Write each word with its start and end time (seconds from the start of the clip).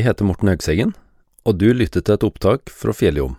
Jeg 0.00 0.06
heter 0.06 0.24
Morten 0.24 0.48
Høgseggen, 0.48 0.92
og 1.44 1.58
du 1.60 1.66
lytter 1.76 2.00
til 2.00 2.14
et 2.14 2.22
opptak 2.24 2.70
fra 2.72 2.94
Fjelljom. 2.96 3.34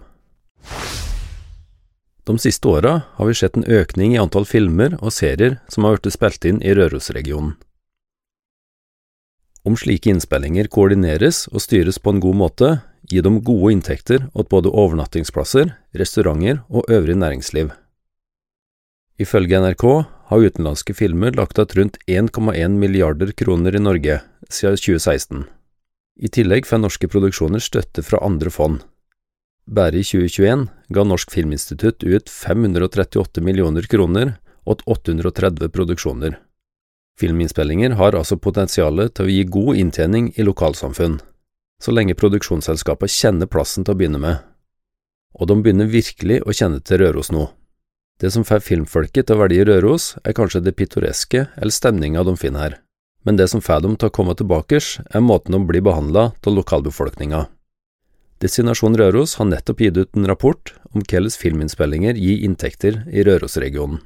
De 2.30 2.34
siste 2.38 2.70
åra 2.70 2.92
har 3.16 3.26
vi 3.26 3.34
sett 3.34 3.56
en 3.58 3.66
økning 3.66 4.12
i 4.14 4.20
antall 4.22 4.46
filmer 4.46 4.94
og 5.00 5.10
serier 5.16 5.56
som 5.74 5.88
har 5.88 5.96
blitt 5.98 6.14
spilt 6.14 6.46
inn 6.46 6.60
i 6.62 6.76
Rørosregionen. 6.78 7.56
Om 9.66 9.74
slike 9.74 10.12
innspillinger 10.14 10.70
koordineres 10.70 11.48
og 11.50 11.64
styres 11.66 11.98
på 11.98 12.14
en 12.14 12.22
god 12.22 12.38
måte, 12.38 12.70
gir 13.10 13.26
de 13.26 13.32
gode 13.42 13.72
inntekter 13.74 14.28
åt 14.38 14.52
både 14.54 14.70
overnattingsplasser, 14.70 15.72
restauranter 15.98 16.60
og 16.70 16.86
øvrig 16.94 17.16
næringsliv. 17.18 17.72
Ifølge 19.18 19.64
NRK 19.66 19.88
har 20.30 20.46
utenlandske 20.46 20.94
filmer 20.94 21.34
lagt 21.42 21.58
igjen 21.58 21.74
rundt 21.82 21.98
1,1 22.06 22.78
milliarder 22.86 23.34
kroner 23.34 23.74
i 23.74 23.82
Norge 23.82 24.20
siden 24.46 24.78
2016. 24.78 25.50
I 26.22 26.30
tillegg 26.30 26.68
får 26.70 26.84
norske 26.84 27.10
produksjoner 27.10 27.64
støtte 27.64 28.04
fra 28.06 28.20
andre 28.22 28.52
fond. 28.54 28.84
Bare 29.66 29.98
i 29.98 30.06
2021 30.06 30.68
ga 30.94 31.04
Norsk 31.06 31.32
Filminstitutt 31.34 32.04
ut 32.04 32.30
538 32.30 33.42
millioner 33.42 33.88
kroner 33.90 34.36
åt 34.70 34.84
830 34.86 35.70
produksjoner. 35.74 36.38
Filminnspillinger 37.20 37.98
har 37.98 38.18
altså 38.18 38.38
potensialet 38.38 39.16
til 39.16 39.26
å 39.26 39.34
gi 39.34 39.48
god 39.50 39.82
inntjening 39.82 40.30
i 40.38 40.46
lokalsamfunn, 40.46 41.18
så 41.82 41.94
lenge 41.94 42.18
produksjonsselskapene 42.18 43.10
kjenner 43.10 43.50
plassen 43.50 43.86
til 43.86 43.96
å 43.96 44.00
begynne 44.00 44.22
med. 44.22 44.46
Og 45.42 45.50
de 45.50 45.58
begynner 45.58 45.90
virkelig 45.90 46.42
å 46.46 46.54
kjenne 46.54 46.82
til 46.86 47.02
Røros 47.02 47.32
nå. 47.34 47.48
Det 48.22 48.30
som 48.30 48.46
får 48.46 48.62
filmfolket 48.62 49.26
til 49.28 49.38
å 49.40 49.42
velge 49.42 49.66
Røros, 49.66 50.14
er 50.22 50.38
kanskje 50.38 50.62
det 50.62 50.76
pittoreske 50.78 51.48
eller 51.58 51.74
stemninga 51.74 52.22
de 52.28 52.38
finner 52.38 52.68
her, 52.68 52.80
men 53.24 53.38
det 53.38 53.48
som 53.52 53.62
får 53.62 53.84
dem 53.86 53.98
til 53.98 54.10
å 54.10 54.16
komme 54.16 54.36
tilbake, 54.38 54.80
er 54.80 55.26
måten 55.26 55.56
de 55.56 55.62
blir 55.66 55.84
behandla 55.86 56.32
av 56.34 56.56
lokalbefolkninga. 56.56 57.46
Destinasjon 58.42 58.98
Røros 58.98 59.36
har 59.38 59.46
nettopp 59.46 59.84
gitt 59.84 59.98
ut 60.00 60.18
en 60.18 60.26
rapport 60.26 60.74
om 60.90 61.04
hvordan 61.04 61.30
filminnspillinger 61.30 62.18
gir 62.18 62.42
inntekter 62.48 63.04
i 63.14 63.22
Rørosregionen. 63.28 64.02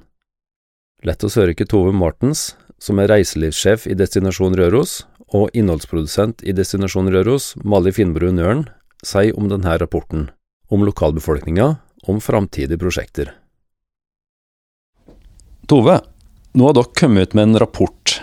Lett 1.07 1.23
å 1.23 1.29
høre 1.31 1.53
ikke 1.53 1.67
Tove 1.69 1.93
Martens, 1.95 2.55
som 2.81 2.99
er 2.99 3.07
reiselivssjef 3.11 3.85
i 3.87 3.95
Destinasjon 3.95 4.57
Røros, 4.59 5.03
og 5.35 5.55
innholdsprodusent 5.57 6.43
i 6.43 6.53
Destinasjon 6.55 7.09
Røros, 7.13 7.53
Mali 7.63 7.93
Finnbro 7.95 8.31
Nøren, 8.35 8.65
sier 9.05 9.37
om 9.39 9.47
denne 9.51 9.77
rapporten, 9.79 10.29
om 10.67 10.83
lokalbefolkninga, 10.85 11.75
om 12.09 12.21
framtidige 12.21 12.81
prosjekter. 12.81 13.31
Tove, 15.65 15.97
nå 16.53 16.67
har 16.67 16.75
dere 16.77 16.97
kommet 16.99 17.31
ut 17.31 17.37
med 17.37 17.49
en 17.49 17.61
rapport. 17.63 18.19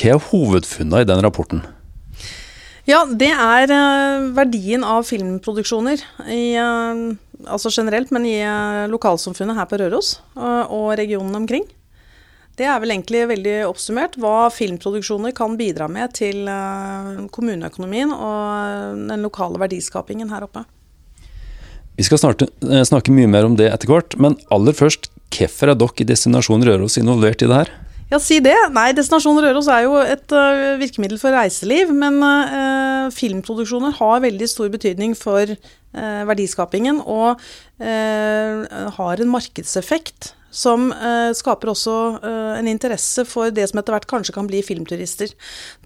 Hva 0.00 0.14
er 0.14 0.22
hovedfunnene 0.30 1.02
i 1.02 1.08
den 1.08 1.20
rapporten? 1.20 1.60
Ja, 2.88 3.02
det 3.04 3.28
er 3.28 3.68
uh, 3.68 4.30
verdien 4.32 4.84
av 4.86 5.04
filmproduksjoner. 5.04 6.00
I, 6.24 6.56
uh, 6.56 7.12
altså 7.44 7.72
generelt, 7.74 8.08
men 8.14 8.24
i 8.24 8.38
uh, 8.40 8.88
lokalsamfunnet 8.88 9.58
her 9.58 9.68
på 9.68 9.78
Røros 9.82 10.14
og 10.40 10.94
regionen 10.98 11.36
omkring. 11.42 11.68
Det 12.56 12.66
er 12.68 12.80
vel 12.80 12.92
egentlig 12.92 13.22
veldig 13.28 13.54
oppsummert 13.68 14.16
hva 14.20 14.48
filmproduksjoner 14.52 15.32
kan 15.36 15.54
bidra 15.56 15.86
med 15.88 16.12
til 16.18 16.48
kommuneøkonomien 17.32 18.10
og 18.12 18.98
den 19.08 19.24
lokale 19.24 19.60
verdiskapingen 19.62 20.28
her 20.32 20.44
oppe. 20.44 20.66
Vi 21.96 22.04
skal 22.04 22.20
snart 22.20 22.44
snakke 22.88 23.14
mye 23.16 23.30
mer 23.32 23.48
om 23.48 23.56
det 23.56 23.70
etter 23.70 23.88
hvert, 23.88 24.18
men 24.20 24.36
aller 24.52 24.76
først, 24.76 25.08
hvorfor 25.32 25.72
er 25.72 25.80
dere 25.80 26.04
i 26.04 26.08
Destinasjon 26.10 26.66
Røros 26.68 26.98
involvert 27.00 27.46
i 27.46 27.48
det 27.48 27.62
her? 27.62 27.72
Ja, 28.10 28.18
si 28.18 28.40
det. 28.42 28.56
Nei, 28.74 28.88
Destinasjon 28.96 29.38
Røros 29.38 29.68
er 29.70 29.84
jo 29.84 29.94
et 30.02 30.32
uh, 30.34 30.74
virkemiddel 30.80 31.20
for 31.20 31.30
reiseliv. 31.30 31.92
Men 31.94 32.18
uh, 32.26 33.06
filmproduksjoner 33.14 33.94
har 34.00 34.24
veldig 34.24 34.48
stor 34.50 34.72
betydning 34.72 35.14
for 35.18 35.54
uh, 35.54 36.22
verdiskapingen 36.30 37.02
og 37.06 37.40
har 37.80 39.20
en 39.24 39.30
markedseffekt 39.32 40.34
som 40.50 40.88
eh, 40.92 41.30
skaper 41.36 41.70
også 41.70 41.96
eh, 42.26 42.54
en 42.58 42.68
interesse 42.70 43.24
for 43.28 43.52
det 43.54 43.68
som 43.70 43.80
etter 43.80 43.94
hvert 43.94 44.08
kanskje 44.10 44.34
kan 44.34 44.48
bli 44.50 44.62
filmturister. 44.66 45.30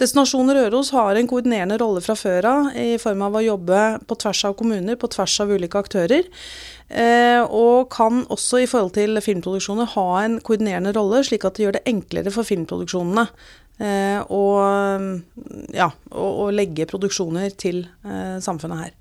Destinasjon 0.01 0.53
Røros 0.57 0.93
har 0.97 1.21
en 1.21 1.29
koordinerende 1.31 1.79
rolle 1.81 2.01
fra 2.05 2.17
før 2.19 2.49
av 2.49 2.71
i 2.81 2.97
form 3.01 3.27
av 3.27 3.37
å 3.37 3.45
jobbe 3.45 3.83
på 4.09 4.19
tvers 4.25 4.45
av 4.49 4.57
kommuner, 4.59 4.97
på 5.01 5.11
tvers 5.13 5.37
av 5.45 5.53
ulike 5.53 5.85
aktører. 5.85 6.31
Eh, 6.89 7.43
og 7.45 7.91
kan 7.93 8.25
også 8.33 8.65
i 8.65 8.71
forhold 8.71 8.97
til 8.97 9.21
filmproduksjoner 9.25 9.93
ha 9.95 10.09
en 10.23 10.41
koordinerende 10.45 10.95
rolle, 10.97 11.23
slik 11.29 11.45
at 11.45 11.59
det 11.59 11.67
gjør 11.67 11.79
det 11.79 11.87
enklere 11.91 12.33
for 12.35 12.49
filmproduksjonene 12.49 13.29
å 13.75 14.43
ja, 15.75 15.89
legge 16.55 16.85
produksjoner 16.87 17.57
til 17.59 17.81
samfunnet 18.07 18.85
her. 18.85 18.93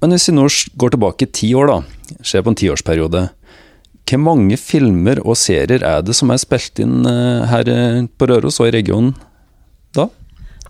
Men 0.00 0.12
hvis 0.12 0.28
vi 0.28 0.34
nå 0.36 0.44
går 0.80 0.92
tilbake 0.92 1.28
ti 1.32 1.48
år, 1.56 1.70
da, 1.72 1.78
ser 2.20 2.44
på 2.44 2.52
en 2.52 2.58
tiårsperiode. 2.60 3.22
Hvor 4.10 4.18
mange 4.18 4.56
filmer 4.58 5.20
og 5.22 5.36
serier 5.38 5.84
er 5.86 6.00
det 6.02 6.16
som 6.18 6.32
er 6.34 6.40
spilt 6.42 6.80
inn 6.82 7.04
eh, 7.06 7.46
her 7.46 7.68
eh, 7.70 8.00
på 8.18 8.26
Røros 8.26 8.58
og 8.58 8.70
i 8.70 8.74
regionen 8.80 9.12
da? 9.94 10.08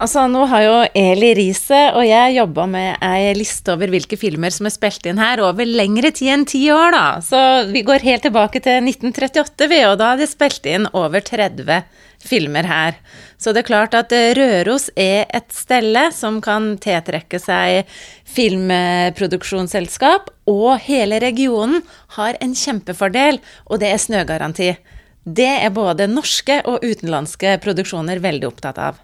Altså, 0.00 0.22
Nå 0.32 0.46
har 0.48 0.62
jo 0.64 0.76
Eli 0.96 1.34
Riise 1.36 1.76
og 1.92 2.06
jeg 2.08 2.38
jobba 2.38 2.64
med 2.72 3.02
ei 3.04 3.34
liste 3.36 3.74
over 3.74 3.90
hvilke 3.92 4.16
filmer 4.16 4.48
som 4.54 4.64
er 4.64 4.72
spilt 4.72 5.04
inn 5.10 5.18
her 5.20 5.42
over 5.44 5.68
lengre 5.68 6.08
tid 6.16 6.30
enn 6.32 6.46
ti 6.48 6.62
år, 6.72 6.94
da. 6.94 7.20
Så 7.20 7.68
vi 7.68 7.82
går 7.84 8.00
helt 8.06 8.24
tilbake 8.24 8.62
til 8.64 8.80
1938, 8.80 9.68
vi, 9.68 9.84
og 9.84 9.98
da 10.00 10.14
er 10.14 10.18
det 10.22 10.30
spilt 10.30 10.64
inn 10.72 10.88
over 10.96 11.20
30 11.20 11.84
filmer 12.24 12.64
her. 12.64 12.96
Så 13.36 13.52
det 13.52 13.60
er 13.60 13.68
klart 13.68 13.92
at 13.98 14.12
eh, 14.16 14.32
Røros 14.38 14.88
er 14.96 15.28
et 15.36 15.52
stelle 15.52 16.12
som 16.16 16.40
kan 16.44 16.78
tiltrekke 16.80 17.38
seg 17.42 17.84
filmproduksjonsselskap, 18.24 20.30
og 20.48 20.80
hele 20.86 21.20
regionen 21.20 21.82
har 22.16 22.40
en 22.40 22.56
kjempefordel, 22.56 23.36
og 23.68 23.80
det 23.84 23.92
er 23.92 24.00
snøgaranti. 24.00 24.80
Det 25.28 25.60
er 25.60 25.76
både 25.76 26.08
norske 26.08 26.64
og 26.64 26.80
utenlandske 26.80 27.60
produksjoner 27.60 28.16
veldig 28.24 28.48
opptatt 28.48 28.80
av. 28.80 28.96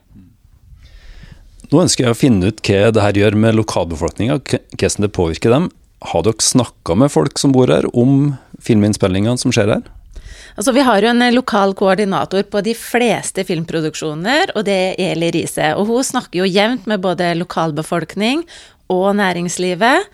Nå 1.73 1.83
ønsker 1.83 2.07
jeg 2.07 2.15
å 2.15 2.19
finne 2.19 2.53
ut 2.53 2.63
hva 2.63 2.93
det 2.95 3.03
her 3.03 3.19
gjør 3.19 3.37
med 3.43 3.57
lokalbefolkninga, 3.59 4.39
hvordan 4.39 5.07
det 5.07 5.13
påvirker 5.17 5.55
dem. 5.55 5.69
Har 6.07 6.23
dere 6.27 6.45
snakka 6.45 6.95
med 6.99 7.11
folk 7.11 7.41
som 7.41 7.55
bor 7.57 7.71
her 7.73 7.89
om 7.97 8.37
filminnspillingene 8.63 9.41
som 9.41 9.55
skjer 9.55 9.73
her? 9.75 9.87
Altså, 10.57 10.73
vi 10.73 10.85
har 10.87 11.03
jo 11.05 11.11
en 11.11 11.25
lokal 11.35 11.75
koordinator 11.77 12.47
på 12.49 12.63
de 12.65 12.73
fleste 12.79 13.45
filmproduksjoner, 13.45 14.55
og 14.57 14.65
det 14.69 14.79
er 14.95 15.11
Eli 15.11 15.29
Riise. 15.35 15.75
Hun 15.77 16.07
snakker 16.07 16.41
jo 16.41 16.49
jevnt 16.49 16.87
med 16.89 17.03
både 17.05 17.35
lokalbefolkning 17.43 18.47
og 18.93 19.11
næringslivet. 19.19 20.07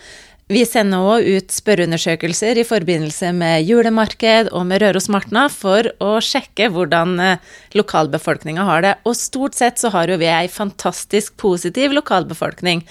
Vi 0.51 0.65
sender 0.67 1.05
òg 1.07 1.27
ut 1.37 1.53
spørreundersøkelser 1.55 2.59
i 2.59 2.65
forbindelse 2.67 3.29
med 3.37 3.63
julemarked 3.63 4.49
og 4.51 4.65
med 4.67 4.83
Røros 4.83 5.07
Martna 5.13 5.45
for 5.53 5.87
å 6.03 6.17
sjekke 6.19 6.67
hvordan 6.75 7.15
eh, 7.23 7.53
lokalbefolkninga 7.79 8.65
har 8.67 8.83
det. 8.83 8.93
Og 9.07 9.15
stort 9.17 9.55
sett 9.55 9.79
så 9.79 9.93
har 9.95 10.11
jo 10.11 10.19
vi 10.19 10.27
ei 10.27 10.51
fantastisk 10.51 11.39
positiv 11.39 11.95
lokalbefolkning 11.95 12.83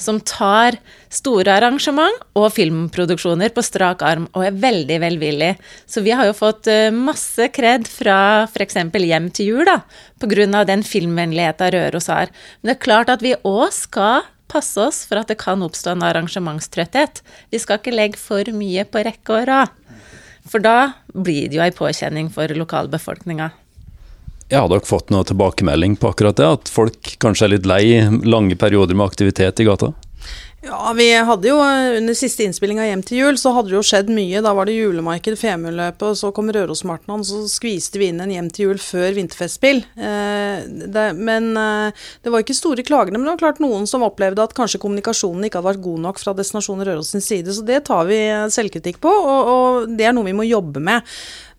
som 0.00 0.22
tar 0.22 0.78
store 1.10 1.58
arrangement 1.58 2.24
og 2.38 2.52
filmproduksjoner 2.54 3.50
på 3.58 3.66
strak 3.66 4.06
arm 4.06 4.30
og 4.30 4.46
er 4.46 4.62
veldig 4.62 5.02
velvillig. 5.02 5.52
Så 5.90 6.06
vi 6.06 6.14
har 6.14 6.30
jo 6.30 6.38
fått 6.38 6.70
eh, 6.70 6.94
masse 6.94 7.50
kred 7.50 7.90
fra 7.90 8.46
f.eks. 8.46 8.84
Hjem 9.10 9.32
til 9.34 9.56
jul, 9.56 9.66
da, 9.66 9.80
pga. 10.22 10.62
den 10.62 10.86
filmvennligheta 10.86 11.74
Røros 11.74 12.06
har. 12.06 12.30
Men 12.62 12.70
det 12.70 12.78
er 12.78 12.84
klart 12.86 13.10
at 13.10 13.26
vi 13.26 13.34
òg 13.42 13.72
skal 13.74 14.22
passe 14.50 14.82
oss 14.82 15.04
for 15.08 15.20
at 15.20 15.30
det 15.30 15.38
kan 15.40 15.62
oppstå 15.64 15.94
en 15.94 16.04
arrangementstrøtthet. 16.06 17.22
Vi 17.54 17.62
skal 17.62 17.80
ikke 17.80 17.94
legge 17.94 18.20
for 18.20 18.50
mye 18.56 18.84
på 18.84 19.04
rekke 19.06 19.38
og 19.38 19.48
rad. 19.50 19.76
For 20.50 20.62
da 20.64 20.92
blir 21.12 21.48
det 21.50 21.58
jo 21.58 21.64
ei 21.64 21.74
påkjenning 21.74 22.30
for 22.34 22.50
lokalbefolkninga. 22.56 23.50
Ja, 24.50 24.64
har 24.64 24.70
dere 24.72 24.82
fått 24.82 25.12
noe 25.14 25.22
tilbakemelding 25.28 25.94
på 26.00 26.10
akkurat 26.10 26.38
det? 26.40 26.46
At 26.58 26.70
folk 26.72 27.12
kanskje 27.22 27.46
er 27.46 27.52
litt 27.52 27.68
lei 27.70 27.84
lange 28.26 28.56
perioder 28.58 28.98
med 28.98 29.12
aktivitet 29.12 29.62
i 29.62 29.66
gata? 29.68 29.92
Ja, 30.60 30.92
vi 30.92 31.06
hadde 31.24 31.48
jo 31.48 31.56
eh, 31.64 31.96
under 31.96 32.16
siste 32.16 32.44
innspilling 32.44 32.76
av 32.82 32.84
Hjem 32.84 33.02
til 33.08 33.22
jul, 33.22 33.38
så 33.40 33.54
hadde 33.56 33.70
det 33.70 33.78
jo 33.78 33.84
skjedd 33.86 34.10
mye. 34.12 34.42
Da 34.44 34.52
var 34.52 34.68
det 34.68 34.74
julemarked, 34.76 35.38
Femundløpet, 35.40 36.04
og 36.04 36.18
så 36.20 36.28
kom 36.36 36.52
Rørosmartnan, 36.52 37.24
så 37.24 37.46
skviste 37.48 37.96
vi 38.00 38.10
inn 38.10 38.20
en 38.20 38.34
Hjem 38.34 38.50
til 38.52 38.68
jul 38.68 38.82
før 38.84 39.16
vinterfestspill. 39.16 39.80
Eh, 39.96 40.68
det, 40.68 41.06
men 41.16 41.48
eh, 41.56 42.04
det 42.20 42.34
var 42.34 42.44
ikke 42.44 42.58
store 42.58 42.84
klagene. 42.84 43.16
Men 43.16 43.30
det 43.30 43.38
var 43.38 43.44
klart 43.46 43.64
noen 43.64 43.88
som 43.88 44.04
opplevde 44.04 44.44
at 44.44 44.56
kanskje 44.58 44.82
kommunikasjonen 44.84 45.48
ikke 45.48 45.62
hadde 45.62 45.72
vært 45.72 45.86
god 45.88 46.04
nok 46.10 46.20
fra 46.20 46.36
Destinasjon 46.36 46.84
Røros 46.84 47.14
sin 47.14 47.24
side, 47.24 47.56
så 47.56 47.64
det 47.64 47.86
tar 47.88 48.04
vi 48.10 48.20
selvkritikk 48.52 49.00
på, 49.00 49.08
og, 49.08 49.54
og 49.54 49.96
det 49.96 50.10
er 50.10 50.16
noe 50.16 50.28
vi 50.28 50.36
må 50.36 50.44
jobbe 50.44 50.84
med. 50.84 51.08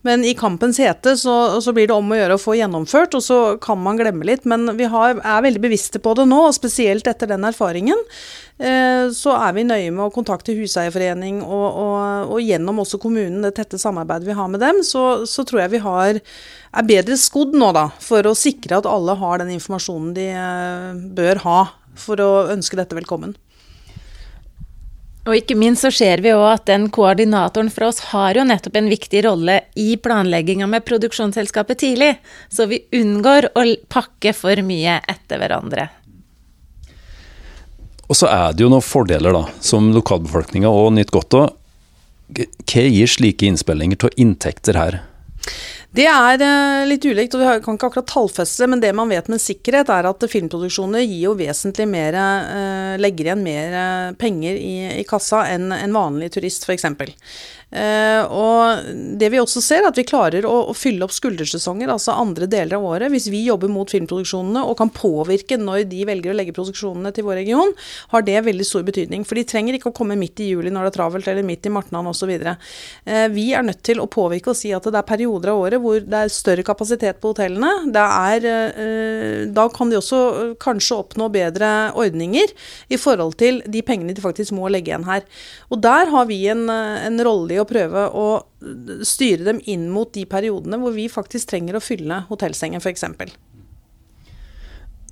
Men 0.02 0.24
i 0.26 0.34
kampens 0.34 0.80
hete 0.82 1.14
så, 1.18 1.36
så, 1.62 1.74
blir 1.74 1.90
det 1.90 1.94
om 1.94 2.10
å 2.10 2.18
gjøre 2.18 2.38
å 2.38 2.42
få 2.42 2.56
gjennomført, 2.58 3.14
og 3.18 3.22
så 3.22 3.40
kan 3.62 3.78
man 3.82 4.00
glemme 4.00 4.26
litt. 4.26 4.48
Men 4.50 4.74
vi 4.80 4.88
har, 4.90 5.20
er 5.20 5.44
veldig 5.46 5.62
bevisste 5.62 6.02
på 6.02 6.16
det 6.18 6.26
nå, 6.30 6.40
og 6.48 6.56
spesielt 6.58 7.08
etter 7.10 7.30
den 7.30 7.46
erfaringen. 7.46 8.02
Eh, 8.58 9.12
så 9.14 9.36
er 9.38 9.54
vi 9.58 9.66
nøye 9.68 9.92
med 9.94 10.08
å 10.08 10.14
kontakte 10.14 10.56
Huseierforening, 10.58 11.44
og, 11.46 11.68
og, 11.70 12.32
og, 12.34 12.40
gjennom 12.42 12.82
også 12.82 13.02
kommunen, 13.02 13.44
det 13.46 13.54
tette 13.60 13.82
samarbeidet 13.82 14.30
vi 14.30 14.38
har 14.38 14.50
med 14.54 14.64
dem, 14.66 14.82
så, 14.86 15.24
så 15.30 15.46
tror 15.46 15.64
jeg 15.64 15.76
vi 15.76 15.84
har, 15.86 16.22
er 16.72 16.90
bedre 16.90 17.20
skodd 17.22 17.54
nå, 17.58 17.70
da, 17.78 17.88
for 18.02 18.26
å 18.26 18.38
sikre 18.38 18.82
at 18.82 18.90
alle 18.90 19.18
har 19.22 19.42
den 19.44 19.54
informasjonen 19.58 20.18
de 20.18 20.28
eh, 20.34 21.06
bør 21.22 21.46
ha 21.46 21.62
for 22.02 22.22
å 22.24 22.32
ønske 22.54 22.80
dette 22.80 22.98
velkommen. 22.98 23.38
Og 25.30 25.38
ikke 25.38 25.54
minst 25.54 25.86
så 25.86 25.92
ser 25.94 26.24
vi 26.26 26.32
òg 26.34 26.48
at 26.50 26.66
den 26.66 26.88
koordinatoren 26.94 27.70
fra 27.70 27.92
oss 27.92 28.02
har 28.10 28.40
jo 28.40 28.46
nettopp 28.48 28.80
en 28.80 28.90
viktig 28.90 29.22
rolle 29.28 29.60
i 29.78 29.94
planlegginga 30.02 30.66
med 30.70 30.86
produksjonsselskapet 30.88 31.84
tidlig, 31.84 32.16
så 32.50 32.66
vi 32.72 32.82
unngår 32.98 33.52
å 33.54 33.66
pakke 33.92 34.34
for 34.34 34.64
mye 34.66 34.98
etter 35.06 35.42
hverandre. 35.44 35.92
Og 38.10 38.18
så 38.18 38.28
er 38.28 38.58
det 38.58 38.66
jo 38.66 38.72
noen 38.74 38.84
fordeler, 38.84 39.32
da, 39.32 39.46
som 39.64 39.94
lokalbefolkninga 39.96 40.68
òg 40.68 40.90
nyter 40.98 41.16
godt 41.16 41.38
av. 41.38 41.54
Hva 42.32 42.84
gir 42.90 43.12
slike 43.12 43.46
innspillinger 43.48 44.02
til 44.02 44.18
inntekter 44.26 44.80
her? 44.80 45.00
Det 45.92 46.06
er 46.08 46.40
uh, 46.40 46.86
litt 46.88 47.04
ulikt, 47.04 47.34
og 47.36 47.42
vi 47.42 47.48
kan 47.66 47.76
ikke 47.76 47.90
akkurat 47.90 48.08
tallfeste 48.08 48.68
men 48.72 48.80
det 48.80 48.94
man 48.96 49.12
vet 49.12 49.28
med 49.28 49.42
sikkerhet, 49.44 49.90
er 49.92 50.08
at 50.08 50.24
filmproduksjoner 50.32 51.04
gir 51.04 51.26
jo 51.26 51.34
vesentlig 51.36 51.88
mer 51.92 52.16
uh, 52.16 52.94
Legger 53.02 53.28
igjen 53.28 53.44
mer 53.44 53.76
uh, 53.76 54.14
penger 54.16 54.56
i, 54.56 54.76
i, 55.02 55.04
kassa 55.08 55.44
enn 55.52 55.68
en 55.76 55.98
vanlig 55.98 56.32
turist, 56.38 56.64
f.eks. 56.64 56.88
Uh, 57.72 58.28
og 58.28 58.90
det 59.16 59.30
vi 59.32 59.40
også 59.40 59.62
ser, 59.64 59.86
er 59.86 59.94
at 59.94 60.00
vi 60.00 60.04
klarer 60.04 60.44
å, 60.44 60.54
å, 60.68 60.74
fylle 60.76 61.06
opp 61.06 61.14
skuldersesonger, 61.16 61.88
altså 61.94 62.18
andre 62.20 62.48
deler 62.52 62.76
av 62.76 62.88
året. 62.90 63.12
Hvis 63.14 63.30
vi 63.32 63.46
jobber 63.46 63.72
mot 63.72 63.88
filmproduksjonene 63.92 64.66
og 64.68 64.76
kan 64.82 64.92
påvirke 64.92 65.56
når 65.60 65.86
de 65.92 66.02
velger 66.08 66.34
å 66.34 66.36
legge 66.36 66.56
produksjonene 66.58 67.14
til 67.16 67.26
vår 67.30 67.40
region, 67.40 67.72
har 68.12 68.26
det 68.28 68.42
veldig 68.44 68.68
stor 68.68 68.84
betydning. 68.88 69.24
For 69.28 69.40
de 69.40 69.46
trenger 69.48 69.78
ikke 69.78 69.94
å 69.94 69.96
komme 69.96 70.18
midt 70.20 70.42
i 70.44 70.50
juli 70.50 70.74
når 70.74 70.90
det 70.90 70.92
er 70.92 70.98
travelt, 70.98 71.30
eller 71.32 71.48
midt 71.48 71.70
i 71.70 71.72
martnan 71.72 72.10
osv. 72.12 72.34
Uh, 72.44 73.28
vi 73.32 73.48
er 73.56 73.64
nødt 73.64 73.84
til 73.88 74.04
å 74.04 74.10
påvirke 74.12 74.52
og 74.52 74.60
si 74.60 74.74
at 74.76 74.92
det 74.92 75.00
er 75.00 75.08
perioder 75.08 75.54
av 75.54 75.64
året 75.64 75.84
hvor 75.84 76.04
det 76.04 76.26
er 76.26 76.36
større 76.36 76.68
kapasitet 76.68 77.24
på 77.24 77.32
hotellene. 77.32 77.72
Er, 78.02 78.50
uh, 78.76 79.48
da 79.48 79.70
kan 79.72 79.94
de 79.94 80.02
også 80.02 80.22
kanskje 80.60 81.00
oppnå 81.06 81.32
bedre 81.32 81.72
ordninger 81.96 82.52
i 82.92 83.00
forhold 83.00 83.40
til 83.40 83.64
de 83.64 83.80
pengene 83.86 84.12
de 84.12 84.28
faktisk 84.28 84.58
må 84.60 84.68
legge 84.68 84.92
igjen 84.92 85.08
her. 85.08 85.24
Og 85.72 85.80
der 85.80 86.12
har 86.12 86.28
vi 86.28 86.44
en, 86.52 86.68
en 86.68 87.24
rolle 87.24 87.56
i 87.56 87.61
å 87.62 87.70
prøve 87.70 88.08
å 88.18 88.26
styre 89.08 89.48
dem 89.48 89.62
inn 89.70 89.88
mot 89.94 90.12
de 90.14 90.26
periodene 90.30 90.80
hvor 90.82 90.94
vi 90.96 91.08
faktisk 91.12 91.54
trenger 91.54 91.78
å 91.78 91.84
fylle 91.84 92.24
hotellsengen, 92.30 92.82
f.eks. 92.84 93.06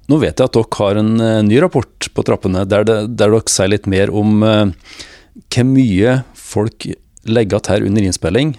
Nå 0.10 0.18
vet 0.18 0.42
jeg 0.42 0.50
at 0.50 0.56
dere 0.58 0.80
har 0.80 1.00
en 1.00 1.12
uh, 1.22 1.42
ny 1.46 1.60
rapport 1.62 2.10
på 2.14 2.26
trappene 2.26 2.66
der, 2.66 2.86
det, 2.88 2.98
der, 3.14 3.30
dere 3.30 3.52
sier 3.52 3.70
litt 3.70 3.86
mer 3.90 4.10
om 4.10 4.42
eh, 4.42 4.72
hvor 5.54 5.68
mye 5.70 6.16
folk 6.34 6.88
legger 7.30 7.60
igjen 7.60 7.70
her 7.76 7.86
under 7.86 8.08
innspilling 8.08 8.56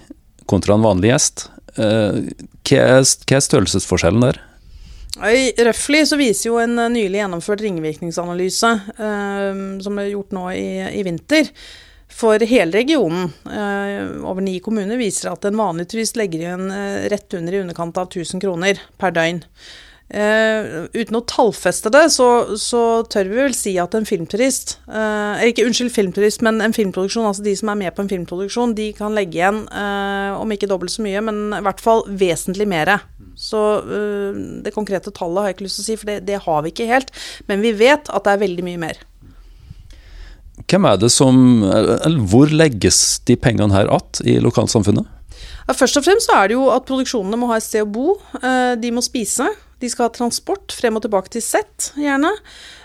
kontra 0.49 0.77
en 0.77 0.85
vanlig 0.85 1.11
gjest. 1.11 1.49
Eh, 1.75 2.21
hva, 2.67 2.79
er, 2.79 3.03
hva 3.03 3.37
er 3.37 3.43
størrelsesforskjellen 3.43 4.23
der? 4.23 4.39
Røftlig 5.67 6.05
så 6.07 6.17
viser 6.19 6.47
jo 6.47 6.57
en 6.61 6.79
nylig 6.93 7.19
gjennomført 7.19 7.61
ringvirkningsanalyse 7.65 8.69
som 8.95 9.97
ble 9.99 10.05
gjort 10.07 10.31
nå 10.35 10.45
i, 10.55 10.67
i 10.87 11.03
vinter, 11.03 11.51
for 12.15 12.43
hele 12.47 12.75
regionen, 12.75 13.31
eh, 13.49 14.01
over 14.27 14.43
ni 14.43 14.59
kommuner, 14.63 14.99
viser 14.99 15.31
at 15.31 15.45
en 15.47 15.59
vanlig 15.59 15.87
turist 15.91 16.19
legger 16.19 16.43
igjen 16.43 16.67
eh, 16.73 17.07
rett 17.11 17.37
under 17.37 17.55
i 17.55 17.63
underkant 17.63 17.97
av 17.97 18.11
1000 18.11 18.43
kroner 18.43 18.81
per 19.01 19.15
døgn. 19.15 19.41
Uh, 20.11 20.89
uten 20.91 21.15
å 21.15 21.21
tallfeste 21.23 21.87
det, 21.93 22.01
så, 22.11 22.57
så, 22.59 22.81
tør 23.07 23.29
vi 23.29 23.37
vel 23.37 23.53
si 23.55 23.71
at 23.79 23.93
en 23.95 24.03
filmturist 24.03 24.73
uh, 24.91 25.39
Ikke 25.47 25.63
unnskyld, 25.63 25.93
filmturist, 25.95 26.43
men 26.43 26.59
en 26.59 26.75
filmproduksjon, 26.75 27.29
altså 27.29 27.45
de 27.45 27.53
som 27.55 27.71
er 27.71 27.79
med 27.79 27.95
på 27.95 28.03
en 28.03 28.11
filmproduksjon, 28.11 28.73
de 28.75 28.89
kan 28.97 29.15
legge 29.15 29.39
igjen, 29.39 29.61
uh, 29.71 30.35
om 30.35 30.51
ikke 30.51 30.67
dobbelt 30.67 30.91
så 30.91 31.05
mye, 31.05 31.21
men 31.23 31.39
i 31.55 31.61
hvert 31.63 31.79
fall 31.79 32.03
vesentlig 32.09 32.67
mer. 32.67 32.97
Så 33.39 33.61
det 34.61 34.73
konkrete 34.75 35.13
tallet 35.15 35.39
har 35.39 35.49
jeg 35.49 35.55
ikke 35.55 35.65
lyst 35.69 35.79
til 35.79 35.85
å 35.85 35.87
si, 35.87 35.95
for 36.01 36.11
det, 36.11 36.17
det 36.27 36.41
har 36.43 36.59
vi 36.65 36.73
ikke 36.73 36.89
helt. 36.89 37.15
Men 37.47 37.63
vi 37.63 37.71
vet 37.79 38.11
at 38.11 38.27
det 38.27 38.35
er 38.35 38.43
veldig 38.43 38.67
mye 38.67 38.81
mer. 38.83 38.99
Hvem 40.71 40.87
er 40.87 40.99
det 41.01 41.09
som 41.11 41.63
eller 41.67 42.21
Hvor 42.31 42.51
legges 42.51 43.19
de 43.27 43.35
pengene 43.35 43.75
her 43.75 43.91
att 43.91 44.21
i 44.23 44.39
lokalsamfunnet? 44.39 45.05
Ja, 45.67 45.75
først 45.77 45.97
og 45.99 46.05
fremst 46.05 46.29
så 46.29 46.37
er 46.39 46.49
det 46.49 46.55
jo 46.57 46.69
at 46.73 46.87
produksjonene 46.87 47.37
må 47.39 47.49
ha 47.51 47.59
et 47.59 47.65
sted 47.65 47.85
å 47.85 47.91
bo. 47.91 48.15
Eh, 48.41 48.73
de 48.81 48.91
må 48.91 49.03
spise. 49.05 49.45
De 49.81 49.89
skal 49.89 50.07
ha 50.07 50.13
transport 50.13 50.73
frem 50.75 50.97
og 50.97 51.05
tilbake 51.05 51.31
til 51.33 51.43
sett, 51.43 51.91
gjerne. 51.97 52.31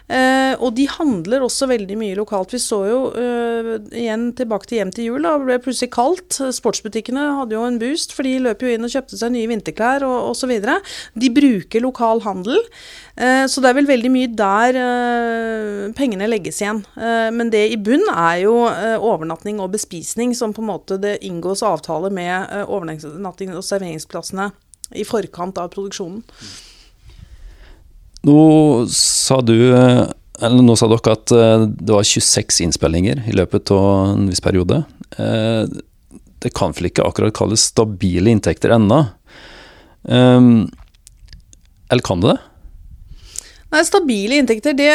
Eh, 0.06 0.54
og 0.62 0.76
de 0.76 0.84
handler 0.86 1.42
også 1.42 1.66
veldig 1.70 1.96
mye 1.98 2.16
lokalt. 2.18 2.52
Vi 2.54 2.60
så 2.62 2.78
jo 2.86 2.98
uh, 3.10 3.70
igjen 3.90 4.28
tilbake 4.38 4.68
til 4.70 4.78
hjem 4.78 4.92
til 4.94 5.08
jul, 5.08 5.26
da 5.26 5.34
ble 5.42 5.56
plutselig 5.62 5.90
kaldt. 5.96 6.38
Sportsbutikkene 6.54 7.24
hadde 7.40 7.56
jo 7.56 7.64
en 7.66 7.80
boost, 7.82 8.14
for 8.14 8.26
de 8.26 8.36
løp 8.44 8.62
jo 8.62 8.70
inn 8.70 8.86
og 8.86 8.92
kjøpte 8.92 9.18
seg 9.18 9.34
nye 9.34 9.48
vinterklær 9.50 10.06
og 10.06 10.30
osv. 10.30 10.52
De 11.18 11.32
bruker 11.34 11.82
lokal 11.82 12.22
handel. 12.26 12.62
Uh, 13.18 13.44
så 13.50 13.62
det 13.64 13.72
er 13.72 13.78
vel 13.80 13.90
veldig 13.90 14.12
mye 14.14 14.30
der 14.36 14.78
pengene 15.96 16.28
legges 16.28 16.60
igjen. 16.60 16.82
men 17.34 17.50
det 17.50 17.62
i 17.72 17.78
bunn 17.80 18.04
er 18.12 18.42
jo 18.44 18.54
overnatting 18.66 19.58
og 19.62 19.72
bespisning, 19.74 20.34
som 20.36 20.54
på 20.54 20.62
en 20.62 20.70
måte 20.70 20.98
det 21.00 21.16
inngås 21.26 21.64
avtale 21.66 22.10
med 22.14 22.52
overnatting 22.66 23.54
og 23.56 23.64
serveringsplassene 23.64 24.50
i 24.94 25.06
forkant 25.08 25.58
av 25.58 25.72
produksjonen. 25.74 26.22
Nå 28.26 28.40
sa 28.90 29.40
du 29.44 29.56
eller 30.43 30.64
nå 30.64 30.76
sa 30.76 30.88
dere 30.90 31.14
at 31.17 31.32
eh, 31.32 31.67
det 31.67 31.93
var 31.94 32.06
26 32.06 32.61
innspillinger 32.67 33.23
i 33.28 33.34
løpet 33.37 33.73
av 33.75 34.12
en 34.12 34.26
viss 34.28 34.43
periode. 34.44 34.82
Eh, 35.17 35.62
det 36.44 36.52
kan 36.56 36.75
vel 36.76 36.90
ikke 36.90 37.06
akkurat 37.06 37.37
kalles 37.37 37.64
stabile 37.70 38.32
inntekter 38.32 38.75
ennå? 38.76 39.00
Eh, 40.05 40.50
eller 41.88 42.05
kan 42.05 42.20
det 42.20 42.34
det? 42.34 42.38
Nei, 43.76 43.82
Stabile 43.84 44.38
inntekter, 44.40 44.73
det, 44.73 44.88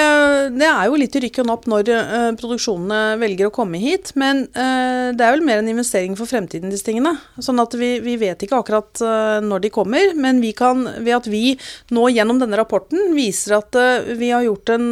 det, 0.57 0.65
er 0.65 0.87
jo 0.89 0.95
litt 0.97 1.13
i 1.13 1.19
rykk 1.21 1.35
og 1.43 1.47
napp 1.51 1.67
når 1.69 1.89
uh, 1.93 2.29
produksjonene 2.39 3.19
velger 3.21 3.51
å 3.51 3.53
komme 3.53 3.77
hit. 3.77 4.09
Men 4.17 4.47
uh, 4.55 5.13
det 5.13 5.21
er 5.21 5.35
vel 5.35 5.43
mer 5.45 5.61
en 5.61 5.69
investering 5.69 6.15
for 6.17 6.25
fremtiden, 6.25 6.71
disse 6.73 6.87
tingene. 6.87 7.11
Sånn 7.37 7.61
at 7.61 7.75
vi, 7.77 7.91
vi 8.01 8.15
vet 8.17 8.41
ikke 8.41 8.57
akkurat 8.57 9.03
uh, 9.05 9.37
når 9.45 9.67
de 9.67 9.73
kommer. 9.75 10.15
Men 10.17 10.41
vi 10.41 10.55
kan, 10.57 10.81
ved 10.97 11.13
at 11.19 11.29
vi 11.29 11.53
nå 11.93 12.07
gjennom 12.09 12.41
denne 12.41 12.57
rapporten 12.57 13.13
viser 13.13 13.59
at 13.59 13.77
vi 14.17 14.31
har 14.33 14.47
gjort 14.47 14.73
en, 14.73 14.87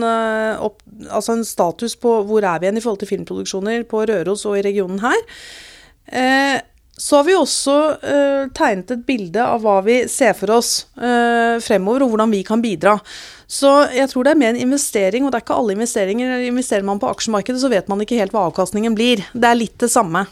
opp, 0.70 0.84
altså 1.10 1.40
en, 1.40 1.48
status 1.48 1.98
på 1.98 2.14
hvor 2.30 2.46
er 2.46 2.62
vi 2.62 2.70
igjen 2.70 2.78
i 2.78 2.84
forhold 2.86 3.02
til 3.02 3.10
filmproduksjoner 3.16 3.90
på 3.90 4.06
Røros 4.06 4.46
og 4.46 4.60
i 4.60 4.66
regionen 4.70 5.02
her. 5.02 6.62
Så 7.00 7.16
har 7.16 7.24
vi 7.28 7.36
også 7.40 7.76
tegnet 8.56 8.92
et 8.92 9.06
bilde 9.08 9.40
av 9.40 9.64
hva 9.64 9.78
vi 9.86 10.02
ser 10.12 10.34
for 10.36 10.52
oss 10.58 10.72
fremover, 11.00 12.04
og 12.04 12.12
hvordan 12.12 12.34
vi 12.36 12.42
kan 12.44 12.60
bidra. 12.64 12.98
Så 13.50 13.72
jeg 13.96 14.12
tror 14.12 14.28
det 14.28 14.34
er 14.34 14.42
mer 14.42 14.52
en 14.52 14.60
investering, 14.68 15.24
og 15.24 15.32
det 15.32 15.40
er 15.40 15.46
ikke 15.46 15.56
alle 15.62 15.78
investeringer. 15.78 16.44
Investerer 16.50 16.84
man 16.86 17.00
på 17.02 17.08
aksjemarkedet, 17.10 17.62
så 17.64 17.72
vet 17.72 17.88
man 17.90 18.04
ikke 18.04 18.20
helt 18.20 18.36
hva 18.36 18.50
avkastningen 18.50 18.98
blir. 19.00 19.24
Det 19.32 19.48
er 19.48 19.58
litt 19.58 19.80
det 19.80 19.90
samme. 19.96 20.28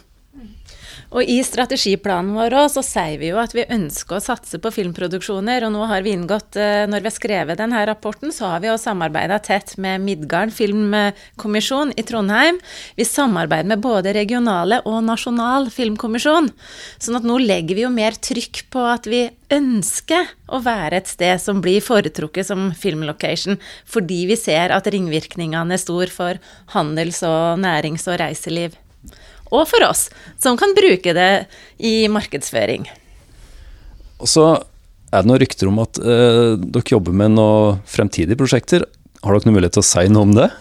Og 1.15 1.23
i 1.23 1.37
strategiplanen 1.45 2.33
vår 2.35 2.55
også, 2.65 2.81
så 2.81 2.83
sier 2.83 3.21
vi 3.21 3.29
jo 3.29 3.39
at 3.39 3.53
vi 3.55 3.63
ønsker 3.71 4.17
å 4.17 4.23
satse 4.23 4.59
på 4.59 4.71
filmproduksjoner. 4.75 5.63
Og 5.67 5.71
nå 5.71 5.85
har 5.87 6.03
vi 6.03 6.11
inngått, 6.15 6.57
eh, 6.59 6.83
når 6.89 7.03
vi 7.03 7.09
har 7.09 7.15
skrevet 7.15 7.61
denne 7.61 7.83
rapporten, 7.87 8.33
så 8.35 8.51
har 8.51 8.59
vi 8.59 8.67
jo 8.67 8.75
samarbeida 8.81 9.39
tett 9.39 9.77
med 9.77 10.03
Midgarden 10.03 10.51
filmkommisjon 10.51 11.93
i 11.95 12.03
Trondheim. 12.03 12.59
Vi 12.97 13.07
samarbeider 13.07 13.71
med 13.71 13.81
både 13.81 14.13
regionale 14.13 14.81
og 14.85 14.99
nasjonal 15.07 15.69
filmkommisjon. 15.71 16.51
Sånn 16.99 17.15
at 17.15 17.27
nå 17.27 17.39
legger 17.39 17.75
vi 17.75 17.85
jo 17.85 17.93
mer 17.93 18.11
trykk 18.11 18.65
på 18.69 18.83
at 18.91 19.07
vi 19.07 19.29
ønsker 19.49 20.27
å 20.51 20.59
være 20.63 20.99
et 20.99 21.07
sted 21.07 21.39
som 21.39 21.61
blir 21.61 21.79
foretrukket 21.79 22.45
som 22.45 22.71
filmlocation, 22.75 23.57
fordi 23.85 24.25
vi 24.27 24.35
ser 24.35 24.75
at 24.75 24.83
ringvirkningene 24.91 25.71
er 25.71 25.79
stor 25.79 26.11
for 26.11 26.39
handels- 26.75 27.23
og 27.23 27.63
nærings- 27.63 28.07
og 28.11 28.19
reiseliv 28.19 28.75
og 29.51 29.67
for 29.69 29.85
oss, 29.87 30.07
som 30.41 30.57
kan 30.59 30.75
bruke 30.77 31.13
det 31.15 31.31
i 31.77 32.07
markedsføring. 32.11 32.87
Og 34.17 34.29
så 34.31 34.49
er 35.11 35.23
det 35.23 35.29
noen 35.29 35.41
rykter 35.41 35.69
om 35.69 35.81
at 35.83 35.99
eh, 36.01 36.57
dere 36.59 36.93
jobber 36.95 37.15
med 37.15 37.37
noen 37.37 37.81
fremtidige 37.87 38.39
prosjekter. 38.39 38.85
Har 39.23 39.33
dere 39.33 39.49
noen 39.49 39.59
mulighet 39.59 39.77
til 39.77 39.85
å 39.85 39.89
si 39.89 40.05
noe 40.11 40.27
om 40.27 40.37
det? 40.37 40.51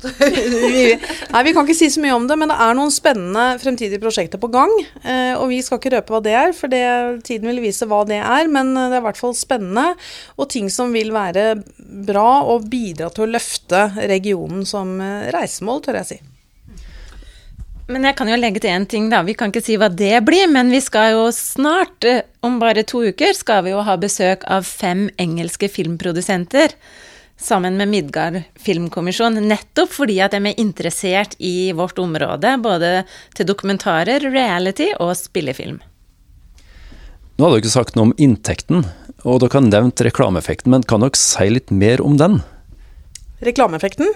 nei, 0.08 1.42
vi 1.44 1.52
kan 1.52 1.66
ikke 1.66 1.76
si 1.76 1.90
så 1.92 2.00
mye 2.00 2.14
om 2.16 2.24
det, 2.28 2.36
men 2.40 2.48
det 2.48 2.56
er 2.64 2.76
noen 2.76 2.92
spennende 2.94 3.58
fremtidige 3.60 4.00
prosjekter 4.00 4.40
på 4.40 4.48
gang. 4.52 4.72
Eh, 5.02 5.34
og 5.36 5.50
vi 5.50 5.60
skal 5.64 5.80
ikke 5.80 5.92
røpe 5.96 6.14
hva 6.14 6.22
det 6.24 6.36
er, 6.38 6.54
for 6.56 6.72
det, 6.72 6.84
tiden 7.26 7.50
vil 7.50 7.62
vise 7.66 7.88
hva 7.90 8.02
det 8.08 8.20
er. 8.22 8.48
Men 8.52 8.72
det 8.78 8.86
er 8.88 9.02
i 9.02 9.06
hvert 9.08 9.20
fall 9.20 9.36
spennende, 9.36 9.92
og 10.40 10.50
ting 10.54 10.70
som 10.72 10.94
vil 10.96 11.12
være 11.16 11.52
bra 12.08 12.42
og 12.48 12.68
bidra 12.72 13.10
til 13.12 13.26
å 13.26 13.32
løfte 13.34 13.88
regionen 14.10 14.64
som 14.68 14.96
eh, 15.04 15.28
reisemål, 15.34 15.84
tør 15.84 16.00
jeg 16.00 16.12
si. 16.14 16.20
Men 17.90 18.06
jeg 18.06 18.14
kan 18.20 18.28
jo 18.30 18.38
legge 18.38 18.60
til 18.62 18.70
én 18.70 18.86
ting, 18.86 19.08
da. 19.10 19.24
Vi 19.26 19.34
kan 19.34 19.50
ikke 19.50 19.64
si 19.66 19.74
hva 19.80 19.88
det 19.90 20.22
blir, 20.22 20.46
men 20.52 20.70
vi 20.70 20.78
skal 20.82 21.16
jo 21.16 21.24
snart, 21.34 22.04
eh, 22.06 22.22
om 22.46 22.60
bare 22.62 22.84
to 22.86 23.02
uker, 23.02 23.34
skal 23.34 23.64
vi 23.66 23.72
jo 23.72 23.82
ha 23.82 23.96
besøk 23.98 24.46
av 24.46 24.62
fem 24.62 25.08
engelske 25.18 25.66
filmprodusenter. 25.68 26.76
Sammen 27.40 27.76
med 27.80 27.88
Midgard 27.88 28.44
filmkommisjon, 28.60 29.40
nettopp 29.42 29.90
fordi 29.90 30.20
at 30.22 30.36
de 30.36 30.42
er 30.44 30.60
interessert 30.60 31.34
i 31.40 31.72
vårt 31.72 31.98
område. 31.98 32.62
Både 32.62 33.04
til 33.34 33.48
dokumentarer, 33.48 34.20
reality 34.20 34.92
og 35.00 35.16
spillefilm. 35.16 35.80
Nå 37.40 37.48
hadde 37.48 37.62
dere 37.64 37.72
sagt 37.72 37.96
noe 37.96 38.10
om 38.10 38.18
inntekten 38.20 38.84
Og 39.24 39.40
dere 39.40 39.56
har 39.56 39.64
nevnt 39.64 40.00
reklameeffekten, 40.04 40.70
men 40.70 40.84
kan 40.84 41.00
dere 41.00 41.16
si 41.16 41.48
litt 41.48 41.70
mer 41.72 42.00
om 42.04 42.16
den? 42.20 42.42
Reklameeffekten? 43.40 44.08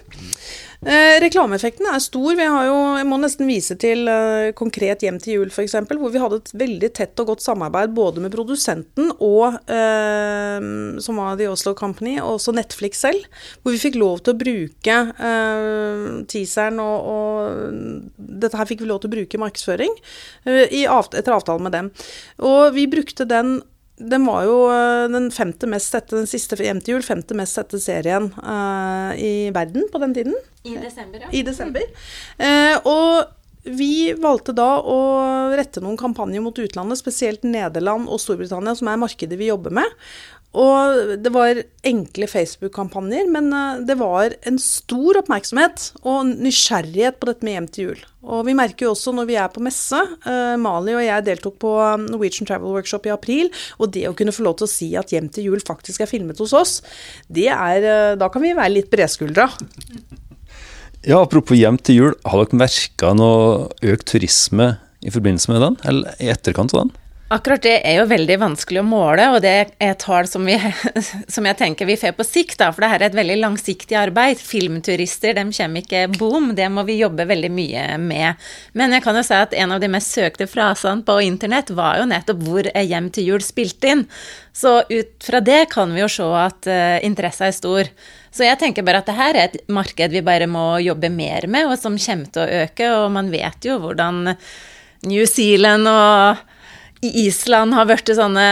Eh, 0.84 1.16
reklameeffekten 1.22 1.86
er 1.88 2.00
stor. 2.02 2.34
Vi 2.36 2.44
har 2.44 2.66
jo, 2.68 2.76
jeg 2.98 3.06
må 3.08 3.16
nesten 3.20 3.48
vise 3.48 3.76
til 3.80 4.04
eh, 4.10 4.50
konkret 4.56 5.00
Hjem 5.04 5.16
til 5.22 5.38
jul 5.38 5.52
f.eks., 5.52 5.78
hvor 5.88 6.12
vi 6.12 6.20
hadde 6.20 6.42
et 6.42 6.52
veldig 6.60 6.90
tett 6.98 7.22
og 7.22 7.30
godt 7.30 7.44
samarbeid 7.44 7.94
både 7.96 8.20
med 8.20 8.34
produsenten 8.34 9.08
og 9.16 9.56
eh, 9.72 10.68
som 11.00 11.22
var 11.22 11.38
The 11.40 11.48
Oslo 11.48 11.72
Company, 11.78 12.18
og 12.20 12.36
også 12.36 12.52
Netflix 12.56 13.00
selv. 13.00 13.24
Hvor 13.62 13.72
vi 13.72 13.80
fikk 13.80 13.96
lov 14.00 14.20
til 14.20 14.34
å 14.34 14.40
bruke 14.44 14.98
eh, 15.30 16.06
teaseren 16.28 16.82
og, 16.84 17.08
og, 17.14 18.12
Dette 18.44 18.58
her 18.60 18.68
fikk 18.68 18.84
vi 18.84 18.90
lov 18.90 19.00
til 19.00 19.08
å 19.12 19.16
bruke 19.16 19.38
i 19.38 19.40
markedsføring 19.40 19.94
eh, 20.44 20.66
i, 20.68 20.84
etter 20.84 21.32
avtale 21.32 21.64
med 21.64 21.72
dem. 21.72 21.94
Og 22.44 22.74
vi 22.76 22.90
brukte 22.92 23.24
den 23.28 23.62
den 23.96 24.26
var 24.26 24.42
jo 24.46 24.56
eh, 24.72 25.04
den 25.12 25.30
femte 25.30 25.68
mest 25.70 25.94
sette, 25.94 26.16
den 26.16 26.26
siste 26.30 26.58
Hjem 26.58 26.80
til 26.82 26.96
jul, 26.96 27.06
femte 27.06 27.36
mest 27.38 27.58
sette 27.58 27.78
serien 27.82 28.30
uh, 28.40 29.14
i 29.14 29.50
verden 29.54 29.86
på 29.92 30.00
den 30.02 30.14
tiden. 30.16 30.36
I 30.66 30.76
desember, 30.82 31.22
ja. 31.22 31.30
I 31.30 31.42
desember. 31.46 31.84
Uh, 32.40 32.76
og 32.90 33.68
vi 33.78 34.12
valgte 34.20 34.52
da 34.56 34.68
å 34.82 34.98
rette 35.56 35.80
noen 35.80 35.96
kampanjer 36.00 36.42
mot 36.44 36.58
utlandet, 36.60 37.00
spesielt 37.00 37.46
Nederland 37.46 38.10
og 38.10 38.20
Storbritannia, 38.20 38.74
som 38.76 38.90
er 38.90 39.00
markedet 39.00 39.38
vi 39.40 39.48
jobber 39.48 39.72
med. 39.78 40.00
Og 40.54 41.14
det 41.18 41.32
var 41.34 41.58
enkle 41.86 42.28
Facebook-kampanjer, 42.30 43.26
men 43.34 43.50
eh, 43.50 43.80
det 43.88 43.96
var 43.98 44.36
en 44.46 44.58
stor 44.62 45.18
oppmerksomhet 45.18 45.88
og 46.06 46.30
nysgjerrighet 46.30 47.18
på 47.18 47.30
dette 47.30 47.46
med 47.46 47.56
Hjem 47.56 47.68
til 47.74 47.88
jul. 47.88 48.04
Og 48.24 48.44
vi 48.46 48.54
merker 48.56 48.86
jo 48.86 48.92
også 48.94 49.12
når 49.16 49.26
vi 49.28 49.36
er 49.36 49.50
på 49.52 49.60
messe, 49.60 49.98
uh, 50.24 50.54
Mali 50.56 50.94
og 50.96 51.02
jeg 51.04 51.26
deltok 51.26 51.58
på 51.60 51.72
Norwegian 52.06 52.48
Travel 52.48 52.72
Workshop 52.72 53.04
i 53.04 53.12
april, 53.12 53.50
og 53.76 53.90
det 53.92 54.06
å 54.08 54.14
kunne 54.16 54.32
få 54.32 54.46
lov 54.46 54.56
til 54.60 54.68
å 54.68 54.72
si 54.72 54.88
at 54.96 55.12
Hjem 55.12 55.28
til 55.34 55.50
jul 55.50 55.60
faktisk 55.60 56.00
er 56.00 56.08
filmet 56.08 56.40
hos 56.40 56.54
oss, 56.56 56.78
det 57.28 57.50
er 57.52 58.16
Da 58.16 58.30
kan 58.32 58.40
vi 58.40 58.54
være 58.56 58.78
litt 58.78 58.88
bredskuldra. 58.94 59.50
Ja, 61.04 61.20
apropos 61.20 61.58
Hjem 61.58 61.76
til 61.84 62.00
jul, 62.00 62.16
har 62.24 62.40
dere 62.40 62.62
merka 62.64 63.12
noe 63.12 63.68
økt 63.84 64.08
turisme 64.14 64.78
i 65.04 65.12
forbindelse 65.12 65.52
med 65.52 65.60
den, 65.60 65.80
eller 65.84 66.16
i 66.16 66.30
etterkant 66.32 66.72
av 66.72 66.86
den? 66.86 66.94
Akkurat 67.32 67.62
det 67.64 67.78
er 67.88 67.94
jo 67.96 68.04
veldig 68.04 68.34
vanskelig 68.36 68.82
å 68.82 68.84
måle, 68.84 69.24
og 69.32 69.38
det 69.40 69.52
er 69.80 69.94
tall 69.96 70.26
som, 70.28 70.44
som 71.34 71.46
jeg 71.48 71.56
tenker 71.56 71.88
vi 71.88 71.96
får 71.96 72.12
på 72.18 72.26
sikt, 72.26 72.58
da, 72.60 72.68
for 72.68 72.84
det 72.84 72.90
her 72.92 73.00
er 73.00 73.06
et 73.08 73.16
veldig 73.16 73.38
langsiktig 73.40 73.96
arbeid. 73.96 74.42
Filmturister 74.44 75.38
de 75.38 75.46
kommer 75.48 75.80
ikke 75.80 76.02
boom, 76.18 76.50
det 76.58 76.68
må 76.68 76.84
vi 76.84 76.98
jobbe 77.00 77.24
veldig 77.30 77.50
mye 77.56 77.86
med. 78.02 78.44
Men 78.76 78.92
jeg 78.92 79.06
kan 79.06 79.16
jo 79.16 79.24
si 79.24 79.38
at 79.40 79.56
en 79.56 79.72
av 79.72 79.80
de 79.80 79.90
mest 79.96 80.12
søkte 80.12 80.50
frasene 80.50 81.06
på 81.08 81.16
internett 81.24 81.72
var 81.72 82.02
jo 82.02 82.10
nettopp 82.12 82.44
'Hvor 82.44 82.68
er 82.74 82.88
hjem 82.92 83.08
til 83.08 83.32
jul?' 83.32 83.48
spilt 83.48 83.88
inn. 83.88 84.04
Så 84.52 84.84
ut 84.92 85.24
fra 85.24 85.40
det 85.40 85.70
kan 85.72 85.96
vi 85.96 86.04
jo 86.04 86.12
se 86.12 86.28
at 86.28 86.68
uh, 86.68 87.00
interessa 87.00 87.48
er 87.48 87.56
stor. 87.56 87.88
Så 88.30 88.44
jeg 88.44 88.60
tenker 88.60 88.84
bare 88.84 89.00
at 89.00 89.08
det 89.08 89.16
her 89.16 89.34
er 89.34 89.48
et 89.48 89.68
marked 89.72 90.12
vi 90.12 90.20
bare 90.20 90.46
må 90.46 90.76
jobbe 90.84 91.08
mer 91.08 91.48
med, 91.48 91.72
og 91.72 91.80
som 91.80 91.96
kommer 91.96 92.28
til 92.28 92.44
å 92.44 92.64
øke, 92.64 92.96
og 93.00 93.12
man 93.16 93.32
vet 93.32 93.64
jo 93.64 93.80
hvordan 93.80 94.36
New 95.08 95.24
Zealand 95.24 95.88
og 95.88 96.50
Island 97.24 97.74
har 97.76 97.88
blitt 97.88 98.12
sånne 98.16 98.46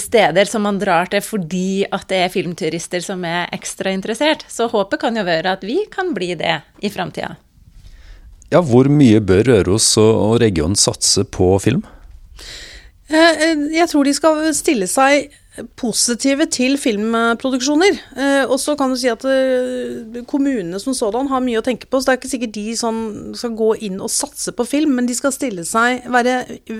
steder 0.00 0.48
som 0.48 0.64
man 0.66 0.80
drar 0.80 1.10
til 1.12 1.22
fordi 1.24 1.84
at 1.90 2.08
det 2.10 2.24
er 2.24 2.32
filmturister 2.32 3.04
som 3.04 3.24
er 3.28 3.50
ekstra 3.54 3.92
interessert. 3.94 4.44
Så 4.48 4.70
håpet 4.72 5.02
kan 5.02 5.16
jo 5.16 5.26
være 5.26 5.54
at 5.58 5.64
vi 5.66 5.82
kan 5.92 6.14
bli 6.16 6.34
det 6.40 6.60
i 6.82 6.90
framtida. 6.92 7.36
Ja, 8.50 8.62
hvor 8.66 8.88
mye 8.90 9.20
bør 9.22 9.44
Røros 9.46 9.92
og 10.00 10.40
regionen 10.42 10.78
satse 10.78 11.22
på 11.22 11.52
film? 11.62 11.84
Eh, 13.10 13.42
eh, 13.46 13.62
jeg 13.76 13.86
tror 13.90 14.06
de 14.06 14.14
skal 14.14 14.42
stille 14.54 14.88
seg 14.90 15.30
positive 15.80 16.46
til 16.52 16.76
filmproduksjoner. 16.80 17.98
Eh, 18.16 18.44
og 18.46 18.58
så 18.62 18.76
kan 18.78 18.92
du 18.92 18.98
si 19.00 19.10
at 19.10 19.24
eh, 19.28 20.20
kommunene 20.30 20.80
som 20.82 20.96
sådan 20.96 21.30
har 21.30 21.42
mye 21.44 21.60
å 21.60 21.64
tenke 21.66 21.88
på. 21.90 22.00
Så 22.00 22.08
det 22.08 22.14
er 22.14 22.20
ikke 22.20 22.32
sikkert 22.32 22.54
de 22.56 22.76
sånn, 22.78 23.00
skal 23.38 23.56
gå 23.58 23.70
inn 23.88 24.00
og 24.02 24.12
satse 24.12 24.54
på 24.56 24.66
film, 24.68 24.96
men 24.98 25.08
de 25.08 25.16
skal 25.16 25.34
stille 25.34 25.64
seg, 25.68 26.06
være 26.10 26.38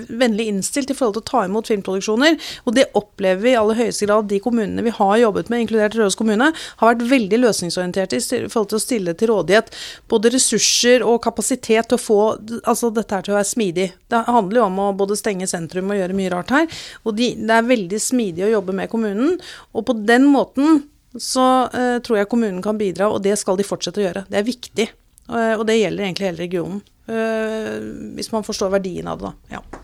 vennlig 0.09 0.49
innstilt 0.51 0.93
i 0.93 0.97
forhold 0.97 1.19
til 1.19 1.25
å 1.25 1.29
ta 1.31 1.45
imot 1.47 1.71
filmproduksjoner. 1.71 2.37
Og 2.65 2.77
det 2.77 2.89
opplever 2.97 3.43
vi 3.45 3.53
i 3.55 3.59
aller 3.59 3.79
høyeste 3.83 4.09
grad. 4.09 4.29
De 4.31 4.41
kommunene 4.43 4.85
vi 4.85 4.95
har 4.95 5.15
jobbet 5.21 5.51
med, 5.51 5.65
inkludert 5.65 5.97
Røros 5.99 6.19
kommune, 6.19 6.51
har 6.53 6.93
vært 6.93 7.07
veldig 7.11 7.41
løsningsorienterte 7.45 8.19
i 8.21 8.43
forhold 8.51 8.71
til 8.73 8.79
å 8.79 8.85
stille 8.85 9.15
til 9.17 9.31
rådighet 9.31 9.71
både 10.11 10.31
ressurser 10.33 11.05
og 11.05 11.21
kapasitet 11.23 11.89
til 11.89 11.97
å 11.97 12.01
få 12.01 12.19
altså 12.67 12.91
dette 12.93 13.15
her 13.15 13.25
til 13.25 13.35
å 13.35 13.37
være 13.39 13.49
smidig. 13.49 13.87
Det 14.11 14.23
handler 14.27 14.61
jo 14.61 14.67
om 14.67 14.79
å 14.83 14.89
både 14.97 15.17
stenge 15.19 15.47
sentrum 15.49 15.91
og 15.91 15.99
gjøre 15.99 16.17
mye 16.17 16.31
rart 16.33 16.53
her. 16.53 16.81
Og 17.05 17.15
de, 17.17 17.31
det 17.39 17.55
er 17.55 17.67
veldig 17.67 18.01
smidig 18.01 18.45
å 18.47 18.51
jobbe 18.55 18.70
jobbe 18.71 18.79
med 18.79 18.89
kommunen. 18.89 19.37
Og 19.73 19.85
på 19.85 19.93
den 19.93 20.25
måten 20.31 20.87
så 21.19 21.67
uh, 21.67 21.99
tror 21.99 22.21
jeg 22.21 22.31
kommunen 22.31 22.61
kan 22.63 22.79
bidra, 22.79 23.09
og 23.11 23.21
det 23.23 23.35
skal 23.39 23.59
de 23.59 23.67
fortsette 23.67 23.99
å 23.99 24.05
gjøre. 24.05 24.25
Det 24.31 24.39
er 24.39 24.47
viktig. 24.47 24.87
Uh, 25.27 25.59
og 25.59 25.67
det 25.67 25.81
gjelder 25.81 26.07
egentlig 26.07 26.29
hele 26.29 26.43
regionen. 26.45 26.81
Uh, 27.11 28.13
hvis 28.15 28.31
man 28.31 28.45
forstår 28.45 28.71
verdien 28.71 29.09
av 29.11 29.19
det, 29.19 29.31
da. 29.31 29.57
Ja. 29.57 29.81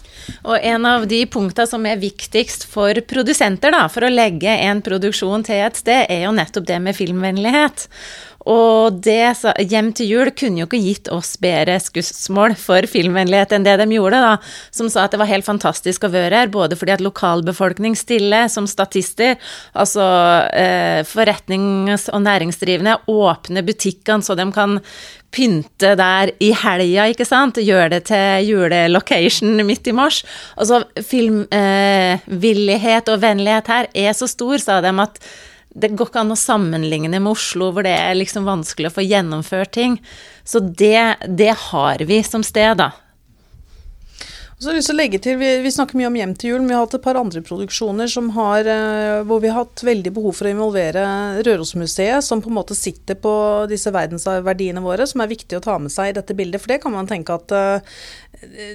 Og 0.47 0.55
en 0.55 0.87
av 0.87 1.07
de 1.09 1.19
punktene 1.27 1.67
som 1.67 1.83
er 1.89 1.99
viktigst 1.99 2.63
for 2.71 2.95
produsenter 3.09 3.73
da, 3.75 3.87
for 3.91 4.07
å 4.07 4.13
legge 4.13 4.53
en 4.69 4.79
produksjon 4.85 5.43
til 5.47 5.65
et 5.65 5.79
sted, 5.79 6.07
er 6.07 6.23
jo 6.23 6.35
nettopp 6.35 6.67
det 6.69 6.79
med 6.83 6.95
filmvennlighet. 6.95 7.89
Og 8.47 8.99
det, 9.03 9.35
Hjem 9.67 9.91
til 9.95 10.07
jul 10.11 10.31
kunne 10.37 10.61
jo 10.61 10.67
ikke 10.69 10.79
gitt 10.79 11.09
oss 11.11 11.35
bedre 11.41 11.75
skussmål 11.83 12.55
for 12.59 12.87
filmvennlighet 12.89 13.51
enn 13.55 13.65
det 13.67 13.75
de 13.81 13.87
gjorde, 13.97 14.21
da. 14.23 14.37
Som 14.75 14.89
sa 14.91 15.03
at 15.05 15.13
det 15.13 15.21
var 15.21 15.31
helt 15.31 15.47
fantastisk 15.47 16.03
å 16.07 16.13
være 16.13 16.35
her, 16.43 16.49
både 16.53 16.77
fordi 16.79 16.95
at 16.95 17.03
lokalbefolkning 17.03 17.93
stiller 17.99 18.47
som 18.51 18.65
statister, 18.69 19.35
altså 19.77 20.05
eh, 20.55 21.03
forretnings- 21.07 22.09
og 22.13 22.21
næringsdrivende 22.25 22.97
åpner 23.11 23.63
butikkene 23.67 24.23
så 24.23 24.33
de 24.37 24.45
kan 24.55 24.79
pynte 25.33 25.95
der 25.99 26.31
i 26.43 26.53
helga, 26.55 27.07
ikke 27.11 27.25
sant. 27.27 27.57
Gjøre 27.59 27.89
det 27.97 28.03
til 28.09 28.47
julelocation 28.47 29.65
midt 29.67 29.87
i 29.91 29.95
mars. 29.95 30.23
Altså 30.55 30.83
filmvillighet 31.09 33.07
eh, 33.07 33.13
og 33.13 33.21
vennlighet 33.21 33.67
her 33.73 33.85
er 33.91 34.13
så 34.17 34.27
stor, 34.31 34.57
sa 34.63 34.81
de, 34.81 34.91
at 35.03 35.19
det 35.77 35.93
går 35.93 36.09
ikke 36.09 36.23
an 36.23 36.33
å 36.33 36.39
sammenligne 36.39 37.19
med 37.19 37.31
Oslo, 37.31 37.69
hvor 37.73 37.85
det 37.85 37.93
er 37.93 38.17
liksom 38.17 38.47
vanskelig 38.49 38.89
å 38.89 38.95
få 38.95 39.05
gjennomført 39.05 39.75
ting. 39.77 39.99
Så 40.47 40.59
det, 40.59 41.19
det 41.27 41.53
har 41.69 42.01
vi 42.09 42.23
som 42.25 42.45
sted, 42.45 42.79
da. 42.81 42.91
Så 44.57 44.71
har 44.71 44.73
lyst 44.79 44.89
til 44.89 44.95
å 44.95 44.97
legge 44.97 45.17
til, 45.21 45.35
vi, 45.37 45.47
vi, 45.61 45.69
snakker 45.69 45.99
mye 45.99 46.07
om 46.09 46.15
Hjem 46.17 46.31
til 46.33 46.49
jul, 46.49 46.63
men 46.63 46.71
vi 46.71 46.73
har 46.73 46.87
hatt 46.87 46.95
et 46.97 47.03
par 47.03 47.17
andre 47.19 47.43
produksjoner 47.45 48.09
har, 48.33 48.69
eh, 48.73 49.17
hvor 49.29 49.41
vi 49.43 49.51
har 49.51 49.59
hatt 49.59 49.83
veldig 49.85 50.13
behov 50.15 50.33
for 50.33 50.49
å 50.49 50.53
involvere 50.55 51.03
Rørosmuseet, 51.45 52.25
som 52.25 52.41
på 52.41 52.49
en 52.49 52.55
måte 52.57 52.73
sitter 52.73 53.19
på 53.21 53.33
disse 53.69 53.93
verdensverdiene 53.93 54.81
våre, 54.81 55.05
som 55.05 55.21
er 55.21 55.29
viktig 55.29 55.59
å 55.59 55.61
ta 55.61 55.75
med 55.77 55.93
seg 55.93 56.09
i 56.09 56.15
dette 56.17 56.33
bildet. 56.33 56.63
For 56.63 56.73
det 56.73 56.79
kan 56.81 56.95
man 56.95 57.05
tenke 57.05 57.37
at 57.37 57.53
uh, 57.53 58.01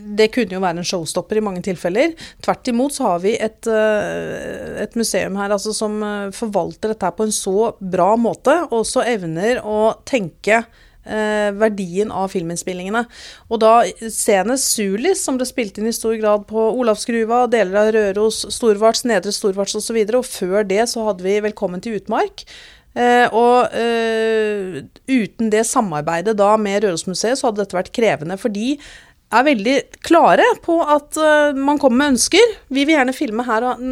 det 0.06 0.28
kunne 0.36 0.54
jo 0.54 0.62
være 0.62 0.84
en 0.84 0.86
showstopper 0.86 1.42
i 1.42 1.44
mange 1.48 1.64
tilfeller. 1.66 2.14
Tvert 2.46 2.70
imot 2.70 2.94
så 2.94 3.08
har 3.08 3.26
vi 3.26 3.34
et, 3.34 3.66
uh, 3.66 4.78
et 4.86 4.94
museum 4.94 5.40
her 5.42 5.50
altså, 5.50 5.74
som 5.74 5.98
forvalter 6.30 6.94
dette 6.94 7.10
på 7.18 7.26
en 7.26 7.34
så 7.34 7.72
bra 7.82 8.12
måte, 8.14 8.54
og 8.70 8.84
også 8.84 9.02
evner 9.16 9.58
å 9.66 9.96
tenke 10.06 10.62
eh, 11.04 11.50
verdien 11.58 12.12
av 12.14 12.30
filminnspillingene. 12.32 13.04
Og 13.50 13.62
da 13.62 13.72
senest 14.12 14.72
Sulis, 14.74 15.22
som 15.24 15.38
ble 15.40 15.48
spilt 15.48 15.78
inn 15.78 15.90
i 15.90 15.96
stor 15.96 16.14
grad 16.20 16.46
på 16.50 16.68
Olavsgruva, 16.82 17.44
deler 17.52 17.80
av 17.82 17.92
Røros, 17.96 18.44
Storvarts, 18.54 19.06
Nedre 19.08 19.34
Storvarts 19.34 19.76
osv. 19.78 19.98
Og, 20.02 20.12
så 20.12 20.22
og 20.22 20.30
før 20.30 20.68
det 20.68 20.86
så 20.92 21.08
hadde 21.10 21.26
vi 21.26 21.40
Velkommen 21.42 21.82
til 21.82 21.98
utmark. 21.98 22.46
Eh, 22.92 23.24
og 23.32 23.72
eh, 23.72 24.82
uten 25.08 25.48
det 25.52 25.64
samarbeidet 25.64 26.36
da 26.36 26.52
med 26.60 26.84
Rørosmuseet, 26.84 27.40
så 27.40 27.48
hadde 27.48 27.64
dette 27.64 27.78
vært 27.78 27.94
krevende. 27.96 28.36
For 28.40 28.52
de 28.52 28.76
er 29.32 29.46
veldig 29.46 29.76
klare 30.04 30.44
på 30.64 30.76
at 30.84 31.16
uh, 31.16 31.56
man 31.56 31.78
kommer 31.80 32.02
med 32.02 32.14
ønsker. 32.14 32.56
Vi 32.68 32.84
vil 32.84 32.98
gjerne 32.98 33.14
filme 33.16 33.46
her, 33.46 33.64
og 33.64 33.86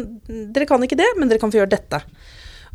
dere 0.53 0.67
kan 0.69 0.83
ikke 0.85 0.99
det, 0.99 1.09
men 1.17 1.31
dere 1.31 1.41
kan 1.41 1.53
få 1.53 1.61
gjøre 1.61 1.73
dette. 1.73 2.01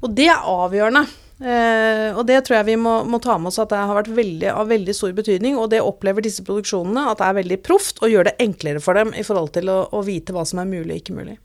Og 0.02 0.10
det 0.16 0.26
er 0.32 0.48
avgjørende. 0.50 1.06
Uh, 1.36 2.16
og 2.16 2.22
det 2.30 2.38
tror 2.46 2.56
jeg 2.56 2.68
vi 2.70 2.76
må, 2.80 3.02
må, 3.04 3.18
ta 3.20 3.34
med 3.36 3.50
oss 3.50 3.60
at 3.60 3.68
det 3.68 3.76
har 3.76 3.98
vært 3.98 4.08
veldig, 4.16 4.48
av 4.54 4.70
veldig 4.72 4.94
stor 4.96 5.12
betydning. 5.16 5.58
Og 5.60 5.68
det 5.72 5.82
opplever 5.84 6.24
disse 6.24 6.44
produksjonene 6.46 7.10
at 7.10 7.20
det 7.20 7.26
er 7.28 7.40
veldig 7.42 7.58
proft 7.66 8.00
og 8.00 8.12
gjør 8.12 8.30
det 8.30 8.38
enklere 8.42 8.80
for 8.84 8.96
dem 8.96 9.12
i 9.12 9.24
forhold 9.26 9.52
til 9.56 9.68
å, 9.72 9.82
å 9.92 10.04
vite 10.06 10.36
hva 10.36 10.46
som 10.48 10.62
er 10.62 10.70
mulig 10.70 10.94
og 10.94 11.02
ikke 11.02 11.18
mulig. 11.18 11.36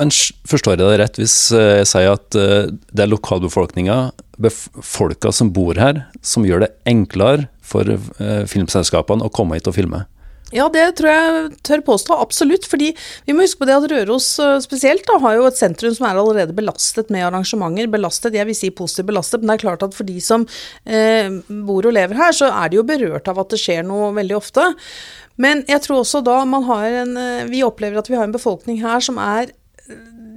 Men 0.00 0.10
forstår 0.50 0.74
jeg 0.74 0.80
det 0.80 0.94
rett 0.98 1.18
hvis 1.20 1.36
eh, 1.54 1.76
jeg 1.78 1.86
sier 1.86 2.16
at 2.16 2.34
uh, 2.34 2.66
det 2.66 3.04
er 3.04 3.12
lokalbefolkninga, 3.12 3.98
folka 4.82 5.30
som 5.30 5.52
bor 5.54 5.78
her, 5.78 6.00
som 6.18 6.46
gjør 6.46 6.64
det 6.64 6.72
enklere 6.90 7.46
for 7.62 7.86
uh, 7.86 8.42
filmselskapene 8.50 9.22
å 9.22 9.30
komme 9.30 9.60
hit 9.60 9.70
og 9.70 9.76
filme? 9.76 10.02
Ja, 10.54 10.68
det 10.70 10.84
tror 11.00 11.10
jeg 11.10 11.48
tør 11.66 11.82
påstå, 11.88 12.16
absolutt. 12.22 12.68
fordi 12.70 12.92
vi 13.26 13.34
må 13.34 13.42
huske 13.42 13.64
på 13.64 13.66
det 13.66 13.74
at 13.74 13.88
Røros 13.90 14.28
eh, 14.38 14.60
spesielt 14.62 15.02
da, 15.08 15.18
har 15.24 15.38
jo 15.38 15.48
et 15.48 15.58
sentrum 15.58 15.94
som 15.96 16.06
er 16.06 16.20
allerede 16.20 16.54
belastet 16.54 17.10
med 17.10 17.26
arrangementer. 17.26 17.90
Belastet, 17.90 18.38
jeg 18.38 18.46
vil 18.46 18.58
si 18.58 18.70
positivt 18.70 19.10
belastet, 19.10 19.42
men 19.42 19.50
det 19.50 19.56
er 19.58 19.64
klart 19.64 19.82
at 19.86 19.96
for 19.96 20.06
de 20.06 20.20
som 20.22 20.46
eh, 20.86 21.26
bor 21.66 21.90
og 21.90 21.96
lever 21.96 22.20
her, 22.20 22.36
så 22.36 22.52
er 22.52 22.70
de 22.70 22.78
jo 22.78 22.86
berørt 22.86 23.26
av 23.30 23.42
at 23.42 23.50
det 23.50 23.60
skjer 23.64 23.82
noe 23.88 24.12
veldig 24.14 24.38
ofte. 24.38 24.68
Men 25.42 25.64
jeg 25.66 25.82
tror 25.82 26.04
også 26.04 26.22
da 26.22 26.38
man 26.46 26.62
har 26.68 27.00
en 27.02 27.16
eh, 27.18 27.46
Vi 27.50 27.64
opplever 27.66 27.98
at 27.98 28.10
vi 28.10 28.14
har 28.14 28.28
en 28.28 28.36
befolkning 28.36 28.78
her 28.84 29.02
som 29.02 29.18
er 29.18 29.50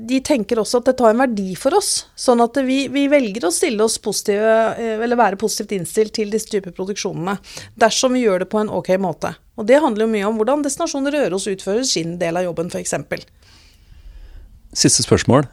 de 0.07 0.19
tenker 0.23 0.59
også 0.61 0.81
at 0.81 0.89
dette 0.89 1.03
har 1.03 1.13
en 1.13 1.21
verdi 1.21 1.51
for 1.59 1.75
oss. 1.77 2.07
Sånn 2.19 2.41
at 2.43 2.57
vi, 2.65 2.85
vi 2.91 3.05
velger 3.11 3.47
å 3.47 3.53
stille 3.53 3.83
oss 3.83 3.97
positive, 4.03 4.53
eh, 4.77 5.01
eller 5.03 5.19
være 5.19 5.39
positivt 5.39 5.75
innstilt 5.77 6.15
til 6.17 6.31
disse 6.33 6.49
typer 6.51 6.75
produksjonene. 6.75 7.37
Dersom 7.79 8.15
vi 8.15 8.23
gjør 8.25 8.43
det 8.43 8.49
på 8.51 8.61
en 8.61 8.71
ok 8.73 8.93
måte. 9.03 9.33
Og 9.57 9.67
det 9.69 9.81
handler 9.83 10.05
jo 10.05 10.13
mye 10.13 10.27
om 10.29 10.39
hvordan 10.39 10.63
Destinasjon 10.65 11.09
Røros 11.13 11.49
utfører 11.49 11.83
sin 11.87 12.15
del 12.21 12.39
av 12.39 12.45
jobben, 12.47 12.69
f.eks. 12.71 12.95
Siste 14.77 15.05
spørsmål. 15.05 15.47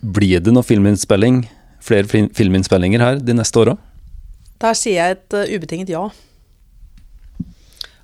Blir 0.00 0.40
det 0.40 0.54
noe 0.54 0.64
filminnspilling, 0.66 1.44
flere 1.84 2.08
filminnspillinger 2.08 3.04
her 3.04 3.22
de 3.22 3.36
neste 3.36 3.60
åra? 3.60 3.76
Der 4.60 4.76
sier 4.76 4.98
jeg 5.00 5.16
et 5.18 5.36
uh, 5.36 5.54
ubetinget 5.56 5.92
ja. 5.92 6.08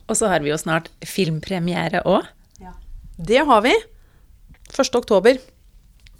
Og 0.06 0.16
så 0.16 0.30
har 0.30 0.44
vi 0.44 0.52
jo 0.52 0.60
snart 0.60 0.88
filmpremiere 1.04 2.04
òg. 2.08 2.28
Ja. 2.62 2.76
Det 3.18 3.42
har 3.48 3.64
vi. 3.64 3.74
1. 4.70 4.94
oktober. 4.98 5.38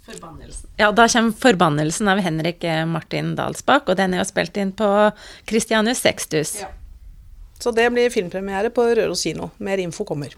Forbannelsen. 0.07 0.69
Ja, 0.79 0.91
da 0.95 1.07
kommer 1.11 1.35
'Forbannelsen' 1.35 2.11
av 2.11 2.23
Henrik 2.23 2.63
Martin 2.87 3.35
Dalsbakk, 3.35 3.89
og 3.91 3.99
den 3.99 4.15
er 4.15 4.23
jo 4.23 4.27
spilt 4.29 4.57
inn 4.57 4.71
på 4.71 4.89
Christianus 5.45 5.99
Sextus. 5.99 6.61
Ja. 6.61 6.71
Så 7.59 7.73
det 7.75 7.89
blir 7.91 8.09
filmpremiere 8.13 8.69
på 8.69 8.85
Røros 8.95 9.23
kino. 9.25 9.49
Mer 9.57 9.81
info 9.81 10.05
kommer. 10.05 10.35